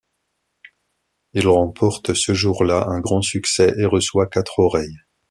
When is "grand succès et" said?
3.01-3.85